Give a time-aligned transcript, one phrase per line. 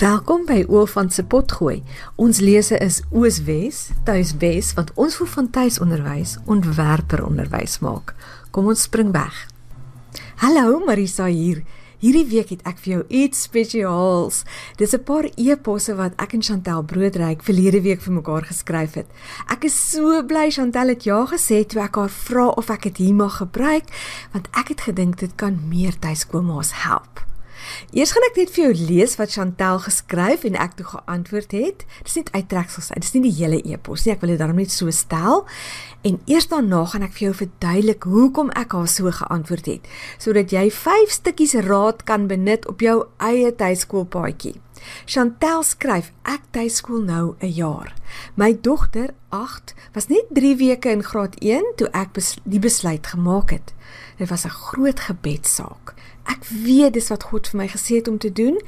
[0.00, 1.82] Welkom by Oofant se potgooi.
[2.16, 8.14] Ons lese is Ooswes, Tuiswes wat ons voel van tuisonderwys ontwerper onderwys maak.
[8.48, 9.42] Kom ons spring weg.
[10.40, 11.60] Hallo Marisa hier.
[12.00, 14.46] Hierdie week het ek vir jou iets spesiaals.
[14.80, 19.08] Dis 'n paar eposse wat ek en Chantel Broodryk verlede week vir mekaar geskryf het.
[19.52, 22.96] Ek is so bly Chantel het ja gesê toe ek haar vra of ek dit
[22.96, 23.84] hier mag gebruik,
[24.32, 27.29] want ek het gedink dit kan meer tuiskoolma's help.
[27.92, 31.84] Eers gaan ek net vir jou lees wat Chantel geskryf en ek toe geantwoord het.
[32.02, 33.02] Dis net uittreksels uit.
[33.02, 34.14] Dis nie die hele e-pos nie.
[34.14, 35.46] Ek wil dit daarom net so stel.
[36.06, 39.88] En eers daarna gaan ek vir jou verduidelik hoekom ek haar so geantwoord het,
[40.18, 44.56] sodat jy 5 stukkies raad kan benut op jou eie tuiskoolpaadjie.
[45.04, 47.94] Chantel skryf: Ek tuiskool nou 'n jaar.
[48.34, 53.06] My dogter, 8, was net 3 weke in graad 1 toe ek bes die besluit
[53.06, 53.74] gemaak het.
[54.16, 55.94] Dit was 'n groot gebedsaak.
[56.24, 58.58] Ek weet dis wat God vir my gesê het om te doen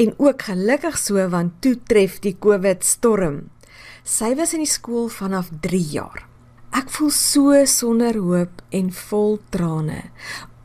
[0.00, 3.50] en ook gelukkig so want toe tref die COVID storm.
[4.04, 6.26] Sy was in die skool vanaf 3 jaar.
[6.70, 10.04] Ek voel so sonder hoop en vol trane.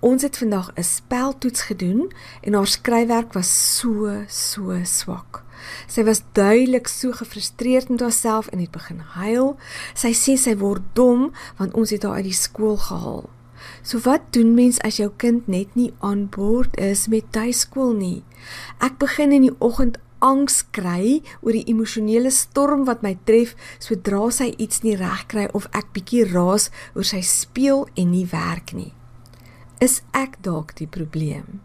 [0.05, 2.11] Ons het vandag 'n speltoets gedoen
[2.41, 5.43] en haar skryfwerk was so so swak.
[5.87, 9.57] Sy was duidelik so gefrustreerd met haarself en het begin huil.
[9.93, 13.29] Sy sê sy word dom want ons het haar uit die skool gehaal.
[13.83, 18.23] So wat doen mens as jou kind net nie aan boord is met tuiskool nie?
[18.83, 24.29] Ek begin in die oggend angs kry oor die emosionele storm wat my tref sodra
[24.33, 28.73] sy iets nie reg kry of ek bietjie raas oor sy speel en nie werk
[28.73, 28.93] nie.
[29.83, 31.61] Is ek dalk die probleem?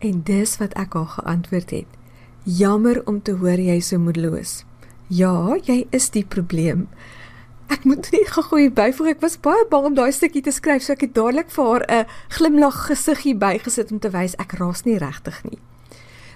[0.00, 1.90] En dis wat ek haar geantwoord het.
[2.44, 4.64] Jammer om te hoor jy so moedeloos.
[5.12, 6.88] Ja, jy is die probleem.
[7.70, 9.12] Ek moet nie gegooi byvoeg.
[9.14, 11.84] Ek was baie bang om daai stukkie te skryf, so ek het dadelik vir haar
[11.86, 15.58] 'n glimlag gesiggie bygesit om te wys ek raas nie regtig nie.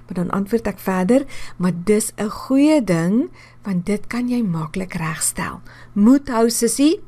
[0.06, 3.30] Maar dan antwoord ek verder, maar dis 'n goeie ding
[3.62, 5.60] want dit kan jy maklik regstel.
[5.92, 7.02] Moet hou sussie.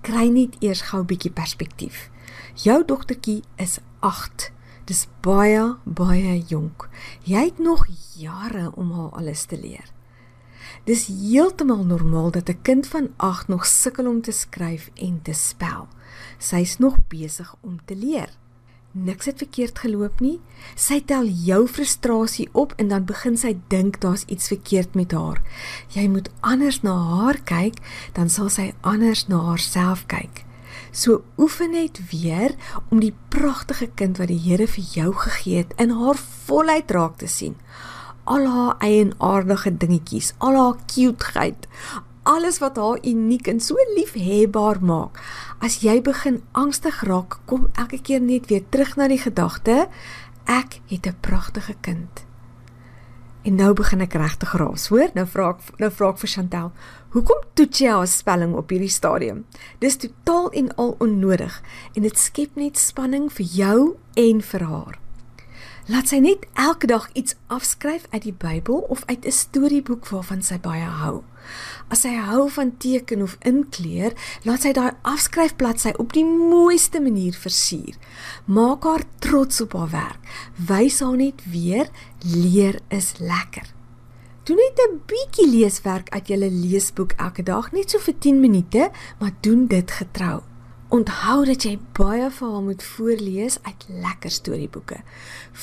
[0.00, 2.10] Kry net eers gou 'n bietjie perspektief.
[2.54, 4.52] Jou dogtertjie is 8.
[4.84, 6.88] Dis baie baie jonk.
[7.22, 7.86] Jy het nog
[8.16, 9.99] jare om haar alles te leer.
[10.84, 15.32] Dis heeltemal normaal dat 'n kind van 8 nog sukkel om te skryf en te
[15.32, 15.88] spel.
[16.38, 18.30] Sy's nog besig om te leer.
[18.90, 20.40] Niks het verkeerd geloop nie.
[20.74, 25.42] Sy tel jou frustrasie op en dan begin sy dink daar's iets verkeerd met haar.
[25.94, 27.78] Jy moet anders na haar kyk,
[28.12, 30.44] dan sal sy anders na haarself kyk.
[30.90, 32.56] So oefen net weer
[32.90, 37.18] om die pragtige kind wat die Here vir jou gegee het in haar volheid raak
[37.18, 37.54] te sien
[38.30, 41.66] al haar eienaardige dingetjies, al haar cuteheid,
[42.22, 45.18] alles wat haar uniek en so liefhebbaar maak.
[45.58, 49.88] As jy begin angstig raak, kom elke keer net weer terug na die gedagte
[50.46, 52.24] ek het 'n pragtige kind.
[53.42, 55.10] En nou begin ek regtig raas, hoor?
[55.14, 56.72] Nou vra ek nou vra ek vir Chantel,
[57.10, 59.44] hoekom toets jy haar spelling op hierdie stadium?
[59.78, 61.62] Dis totaal en al onnodig
[61.94, 64.98] en dit skep net spanning vir jou en vir haar.
[65.90, 70.42] Laat sy net elke dag iets afskryf uit die Bybel of uit 'n storieboek waarvan
[70.42, 71.22] sy baie hou.
[71.88, 74.12] As sy hou van teken of inkleer,
[74.44, 77.96] laat sy daai afskryfbladsy op die mooiste manier versier.
[78.44, 80.22] Maak haar trots op haar werk.
[80.68, 81.90] Wys haar net weer
[82.22, 83.66] leer is lekker.
[84.44, 88.90] Doen net 'n bietjie leeswerk uit julle leesboek elke dag, net so vir 10 minute,
[89.18, 90.49] maar doen dit getrou.
[90.90, 94.96] Onthou dat jy baie vir haar moet voorlees uit lekker storieboeke.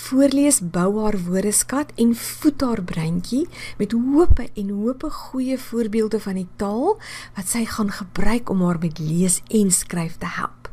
[0.05, 3.41] Voorlees bou haar woordeskat en voed haar breintjie
[3.81, 6.95] met hoope en hoope goeie voorbeelde van die taal
[7.35, 10.71] wat sy gaan gebruik om haar met lees en skryf te help.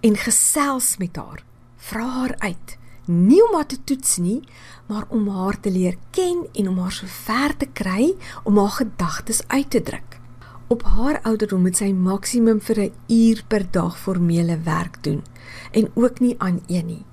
[0.00, 1.44] En gesels met haar.
[1.76, 2.78] Vra haar uit.
[3.04, 4.40] Nie om haar te toets nie,
[4.88, 8.14] maar om haar te leer ken en om haar so ver te kry
[8.48, 10.23] om haar gedagtes uit te druk.
[10.74, 15.22] Op haar ouderdom moet sy maksimum vir 'n uur per dag formele werk doen
[15.70, 17.04] en ook nie aan een nie.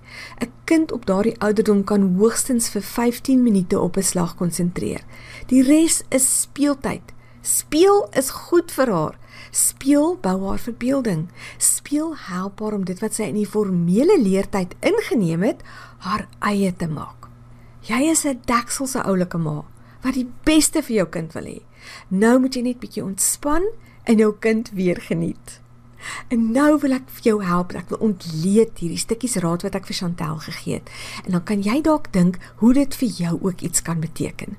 [0.41, 5.01] 'n Kind op daardie ouderdom kan hoogstens vir 15 minute op 'n slag konsentreer.
[5.45, 7.01] Die res is speeltyd.
[7.41, 9.17] Speel is goed vir haar.
[9.51, 11.27] Speel bou haar verbeelding.
[11.57, 15.61] Speel help haar om dit wat sy in die formele leertyd ingeneem het,
[15.97, 17.27] haar eie te maak.
[17.81, 19.63] Jy is 'n dekselse oulike ma
[20.01, 21.61] wat die beste vir jou kind wil hê.
[22.07, 23.65] Nou moet jy net bietjie ontspan
[24.03, 25.59] en jou kind weer geniet.
[26.27, 27.75] En nou wil ek vir jou help.
[27.77, 30.89] Ek wil ontleed hierdie stukkies raad wat ek vir Chantel gegee het.
[31.25, 34.57] En dan kan jy dalk dink hoe dit vir jou ook iets kan beteken.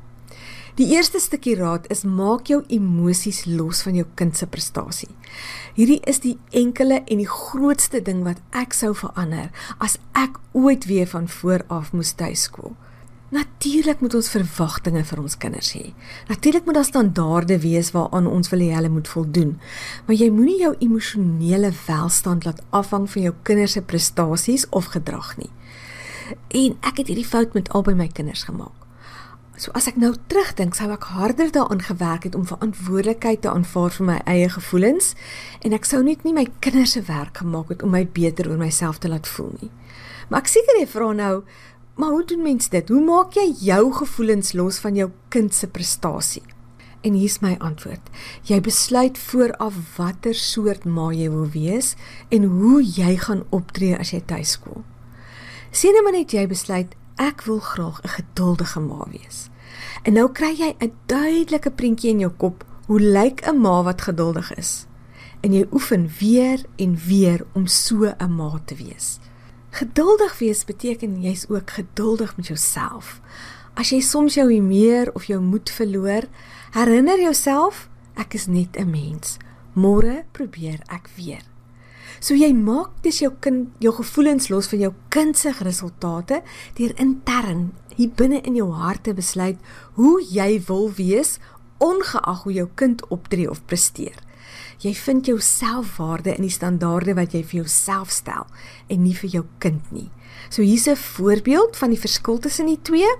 [0.80, 5.10] Die eerste stukkie raad is maak jou emosies los van jou kind se prestasie.
[5.76, 9.50] Hierdie is die enkele en die grootste ding wat ek sou verander
[9.84, 12.72] as ek ooit weer van voor af moes tuiskool.
[13.32, 15.94] Natuurlik moet ons verwagtinge vir ons kinders hê.
[16.28, 19.54] Natuurlik moet daar standaarde wees waaraan ons wil hê hulle moet voldoen.
[20.06, 25.32] Maar jy moenie jou emosionele welstand laat afhang van jou kinders se prestasies of gedrag
[25.40, 25.48] nie.
[26.52, 28.76] En ek het hierdie fout met albei my kinders gemaak.
[29.56, 33.92] So as ek nou terugdink, sou ek harder daaraan gewerk het om verantwoordelikheid te aanvaar
[33.96, 35.12] vir my eie gevoelens
[35.64, 38.60] en ek sou net nie my kinders se werk gemaak het om my beter oor
[38.60, 39.70] myself te laat voel nie.
[40.28, 41.34] Maar ek seker jy vra nou,
[41.94, 42.88] Maar hoe doen mens dit?
[42.88, 46.42] Hoe maak jy jou gevoelens los van jou kind se prestasie?
[47.02, 48.08] En hier's my antwoord.
[48.48, 51.94] Jy besluit vooraf watter soort ma jy wil wees
[52.30, 54.84] en hoe jy gaan optree as jy tuis kom.
[55.70, 59.50] Sien nou maar net jy besluit ek wil graag 'n geduldige ma wees.
[60.02, 64.02] En nou kry jy 'n duidelike prentjie in jou kop hoe lyk 'n ma wat
[64.02, 64.86] geduldig is.
[65.40, 69.18] En jy oefen weer en weer om so 'n ma te wees.
[69.72, 73.20] Geduldig wees beteken jy's ook geduldig met jouself.
[73.72, 76.26] As jy soms jou humeur of jou moed verloor,
[76.74, 77.86] herinner jouself,
[78.20, 79.38] ek is net 'n mens.
[79.72, 81.40] Môre probeer ek weer.
[82.20, 86.42] So jy maak dis jou kind jou gevoelens los van jou kind se resultate
[86.74, 89.58] deur intern hier binne in jou hart te besluit
[89.94, 91.38] hoe jy wil wees
[91.78, 94.16] ongeag hoe jou kind optree of presteer.
[94.82, 98.48] Jy vind jou selfwaarde in die standaarde wat jy vir jouself stel
[98.90, 100.10] en nie vir jou kind nie.
[100.50, 103.16] So hier's 'n voorbeeld van die verskil tussen die twee.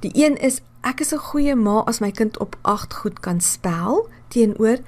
[0.00, 3.40] Die een is ek is 'n goeie ma as my kind op 8 goed kan
[3.40, 4.78] spel teenoor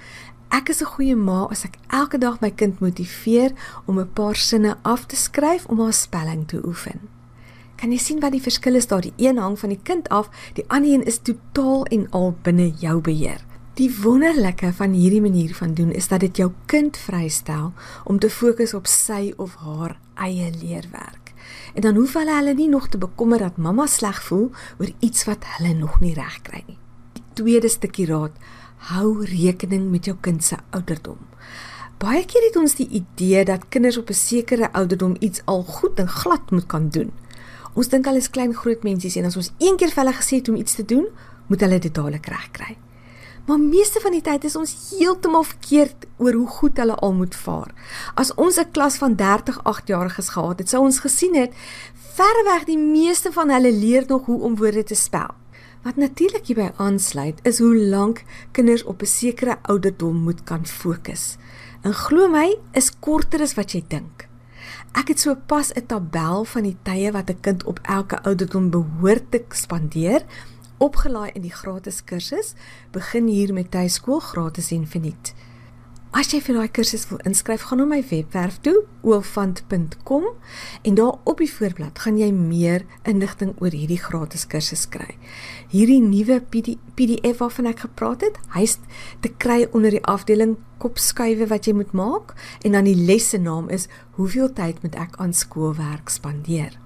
[0.51, 3.53] ek is 'n goeie ma as ek elke dag my kind motiveer
[3.87, 7.01] om 'n paar sinne af te skryf om haar spelling te oefen.
[7.77, 9.01] Kan jy sien wat die verskil is daar?
[9.01, 12.71] Die een hang van die kind af, die ander een is totaal en al binne
[12.71, 13.52] jou beheer.
[13.73, 17.71] Die wonderlike van hierdie manier van doen is dat dit jou kind vrystel
[18.05, 21.33] om te fokus op sy of haar eie leerwerk.
[21.75, 25.25] En dan hoef hulle hulle nie nog te bekommer dat mamma sleg voel oor iets
[25.25, 26.77] wat hulle nog nie reg kry nie.
[27.17, 28.37] Die tweede stukkie raad:
[28.93, 31.25] hou rekening met jou kind se ouderdom.
[31.97, 35.99] Baie keer het ons die idee dat kinders op 'n sekere ouderdom iets al goed
[35.99, 37.11] en glad moet kan doen.
[37.73, 40.37] Ons dink hulle is klein groot mensies en as ons een keer vir hulle gesê
[40.37, 41.07] het om iets te doen,
[41.47, 42.77] moet hulle dit dadelik regkry.
[43.47, 47.35] Maar meeste van die tyd is ons heeltemal verkeerd oor hoe goed hulle al moet
[47.35, 47.73] vaar.
[48.15, 51.55] As ons 'n klas van 30 8-jariges gehad het, sou ons gesien het
[52.15, 55.31] verreweg die meeste van hulle leer nog hoe om woorde te spel.
[55.83, 58.23] Wat natuurlik hierby aansluit, is hoe lank
[58.53, 61.37] kinders op 'n sekere ouderdom moet kan fokus.
[61.83, 64.29] En glo my, is korter as wat jy dink.
[64.93, 68.71] Ek het so pas 'n tabel van die tye wat 'n kind op elke ouderdom
[68.71, 70.23] behoort te spandeer
[70.83, 72.53] opgelaai in die gratis kursus.
[72.93, 75.35] Begin hier met tuiskool gratis en verniet.
[76.13, 80.27] As jy vir daai kursus wil inskryf, gaan na my webwerf toe, oolfant.com
[80.85, 85.17] en daar op die voorblad gaan jy meer inligting oor hierdie gratis kursus kry.
[85.73, 88.77] Hierdie nuwe PDF waarvan ek gepraat het, hy's
[89.25, 93.73] te kry onder die afdeling kopskuive wat jy moet maak en dan die lesse naam
[93.73, 93.89] is
[94.21, 96.82] hoeveel tyd moet ek aan skoolwerk spandeer.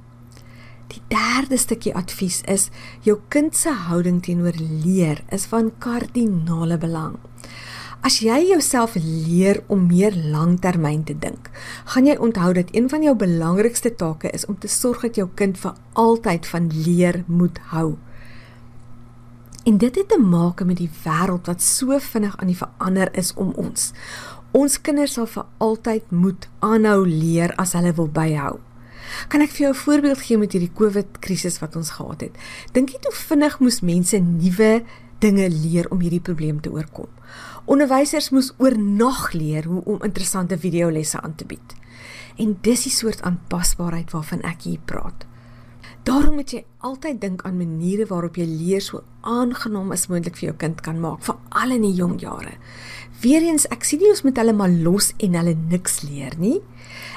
[1.06, 2.70] Derde stukkie advies is
[3.06, 7.14] jou kind se houding teenoor leer is van kardinale belang.
[8.02, 11.48] As jy jouself leer om meer langtermyn te dink,
[11.92, 15.28] gaan jy onthou dat een van jou belangrikste take is om te sorg dat jou
[15.38, 17.94] kind vir altyd van leer moet hou.
[19.66, 23.34] En dit het te maak met die wêreld wat so vinnig aan die verander is
[23.34, 23.92] om ons.
[24.54, 28.56] Ons kinders sal vir altyd moet aanhou leer as hulle wil byhou.
[29.28, 32.34] Kan ek vir jou 'n voorbeeld gee met hierdie COVID krisis wat ons gehad het?
[32.72, 34.82] Dink jy hoe vinnig moes mense nuwe
[35.18, 37.08] dinge leer om hierdie probleem te oorkom?
[37.64, 41.74] Onderwysers moes oornag leer hoe om interessante videolesse aan te bied.
[42.36, 45.26] En dis die soort aanpasbaarheid waarvan ek hier praat.
[46.06, 50.52] Daarom moet jy altyd dink aan maniere waarop jy leer so aangenaam as moontlik vir
[50.52, 52.52] jou kind kan maak, veral in die jong jare.
[53.24, 56.60] Weereens, ek sien nie ons moet hulle maar los en hulle niks leer nie.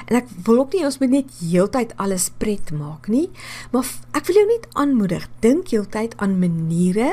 [0.08, 3.28] En ek wil ook nie ons moet net heeltyd alles pret maak nie,
[3.70, 3.86] maar
[4.18, 7.12] ek wil jou net aanmoedig, dink heeltyd aan maniere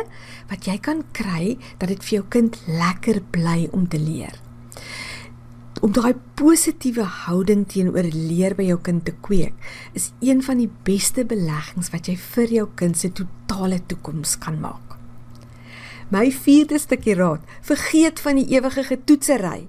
[0.49, 4.46] wat jy kan kry dat dit vir jou kind lekker bly om te leer.
[5.81, 9.53] Om daai positiewe houding teenoor leer by jou kind te kweek,
[9.93, 14.57] is een van die beste beleggings wat jy vir jou kind se totale toekoms kan
[14.61, 14.97] maak.
[16.09, 19.67] My vierde stukkie raad: vergeet van die ewige getoetsery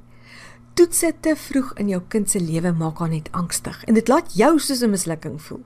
[0.78, 4.36] toetse te vroeg in jou kind se lewe maak haar net angstig en dit laat
[4.38, 5.64] jou soos 'n mislukking voel.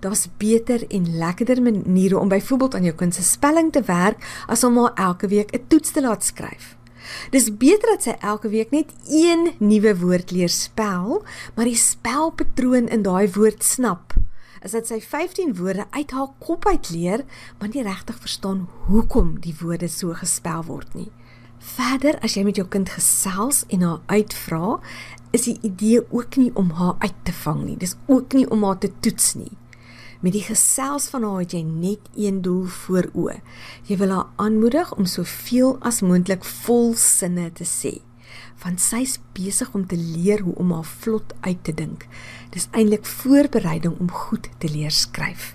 [0.00, 4.64] Daar's beter en lekkerder maniere om byvoorbeeld aan jou kind se spelling te werk as
[4.64, 6.76] om haar elke week 'n toets te laat skryf.
[7.30, 11.22] Dis beter dat sy elke week net een nuwe woord leer spel,
[11.54, 14.14] maar die spelpatroon in daai woord snap
[14.64, 17.24] is dat sy 15 woorde uit haar kop uit leer,
[17.60, 21.10] maar nie regtig verstaan hoekom die woorde so gespel word nie.
[21.74, 24.78] Verder, as jy met jou kind gesels en haar uitvra,
[25.36, 27.76] is die idee ook nie om haar uit te vang nie.
[27.80, 29.52] Dis ook nie om haar te toets nie.
[30.24, 33.34] Met die gesels van haar het jy net een doel voor oë.
[33.84, 37.98] Jy wil haar aanmoedig om soveel as moontlik vol sinne te sê
[38.62, 42.06] want sy's besig om te leer hoe om haar vlot uit te dink.
[42.54, 45.52] Dis eintlik voorbereiding om goed te leer skryf.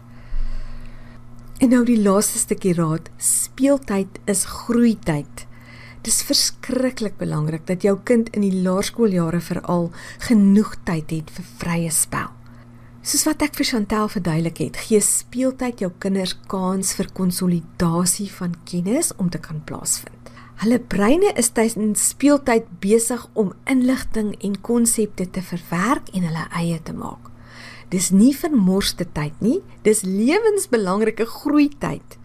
[1.59, 5.45] En nou die laaste stukkie raad, speeltyd is groeityd.
[6.07, 9.89] Dis verskriklik belangrik dat jou kind in die laerskooljare veral
[10.29, 12.38] genoeg tyd het vir vrye spel.
[13.09, 18.53] Soos wat ek vir Chantel verduidelik het, gee speeltyd jou kinders kans vir konsolidasie van
[18.69, 20.29] kennis om te kan plaasvind.
[20.61, 26.77] Hulle breine is tydens speeltyd besig om inligting en konsepte te verwerk en hulle eie
[26.85, 27.33] te maak.
[27.89, 32.19] Dis nie vermorste tyd nie, dis lewensbelangrike groeityd.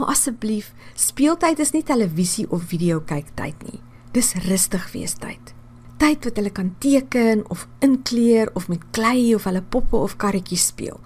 [0.00, 3.84] Maar asseblief, speeltyd is nie televisie of video kyk tyd nie.
[4.10, 5.54] Dis rustig wees tyd
[6.04, 10.66] tyd wat hulle kan teken of inkleer of met klei of hulle poppe of karretjies
[10.68, 10.98] speel.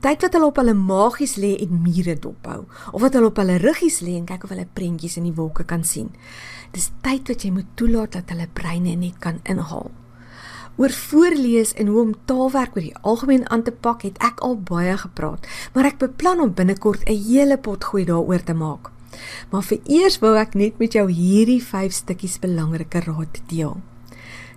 [0.00, 3.58] Tyd wat hulle op hulle magies lê en mure dophou of wat hulle op hulle
[3.60, 6.08] ruggies lê en kyk of hulle prentjies in die wolke kan sien.
[6.72, 9.90] Dis tyd wat jy moet toelaat dat hulle breine net kan inhaal.
[10.78, 14.56] Oor voorlees en hoe om taalwerk oor die algemeen aan te pak het ek al
[14.56, 18.90] baie gepraat, maar ek beplan om binnekort 'n hele pot gooi daaroor te maak.
[19.50, 23.76] Maar vir eers wou ek net met jou hierdie 5 stukkies belangrike raad deel.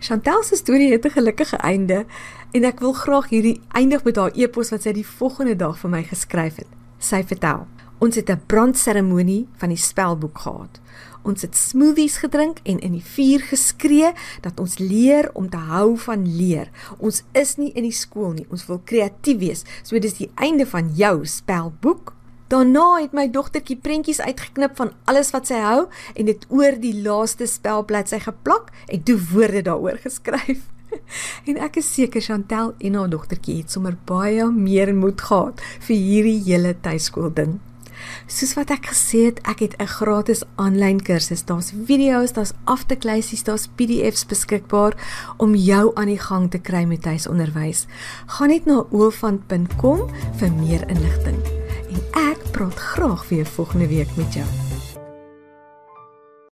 [0.01, 2.05] Chantel se storie het 'n gelukkige einde
[2.51, 5.89] en ek wil graag hierdie eindig met haar epos wat sy die volgende dag vir
[5.89, 6.67] my geskryf het.
[6.97, 7.67] Sy vertel:
[7.99, 10.81] Ons het 'n brandseremonie van die spelboek gehad.
[11.21, 15.97] Ons het smoothies gedrink en in die vuur geskree dat ons leer om te hou
[15.97, 16.69] van leer.
[16.97, 18.45] Ons is nie in die skool nie.
[18.49, 19.63] Ons wil kreatief wees.
[19.83, 22.13] So dis die einde van jou spelboek.
[22.51, 25.85] Daarna het my dogtertjie prentjies uitgeknip van alles wat sy hou
[26.19, 30.65] en dit oor die laaste spelbladsy geplak en toe woorde daaroor geskryf.
[31.47, 35.95] en ek is seker Chantel en haar dogtertjie het sommer baie meer moed gehad vir
[35.95, 37.61] hierdie hele tuiskool ding.
[38.27, 41.45] Soos wat ek gesê het, ek het 'n gratis aanlyn kursus.
[41.45, 44.97] Daar's video's, daar's afteklysies, daar's PDFs beskikbaar
[45.37, 47.87] om jou aan die gang te kry met tuisonderwys.
[48.27, 51.60] Gaan net na oofant.com vir meer inligting
[51.91, 54.70] en ek praat graag weer volgende week met jou.